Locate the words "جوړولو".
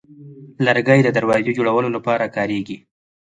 1.57-1.89